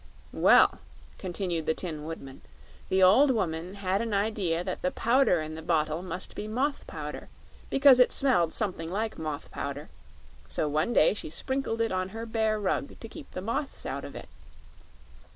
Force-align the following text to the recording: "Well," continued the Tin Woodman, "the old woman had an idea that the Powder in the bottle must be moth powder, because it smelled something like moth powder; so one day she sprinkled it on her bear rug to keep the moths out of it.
"Well," 0.33 0.81
continued 1.19 1.67
the 1.67 1.75
Tin 1.75 2.05
Woodman, 2.05 2.41
"the 2.89 3.03
old 3.03 3.29
woman 3.29 3.75
had 3.75 4.01
an 4.01 4.15
idea 4.15 4.63
that 4.63 4.81
the 4.81 4.89
Powder 4.89 5.41
in 5.41 5.53
the 5.53 5.61
bottle 5.61 6.01
must 6.01 6.33
be 6.33 6.47
moth 6.47 6.87
powder, 6.87 7.29
because 7.69 7.99
it 7.99 8.11
smelled 8.11 8.51
something 8.51 8.89
like 8.89 9.19
moth 9.19 9.51
powder; 9.51 9.89
so 10.47 10.67
one 10.67 10.91
day 10.91 11.13
she 11.13 11.29
sprinkled 11.29 11.81
it 11.81 11.91
on 11.91 12.09
her 12.09 12.25
bear 12.25 12.59
rug 12.59 12.99
to 12.99 13.07
keep 13.07 13.29
the 13.29 13.41
moths 13.41 13.85
out 13.85 14.03
of 14.03 14.15
it. 14.15 14.27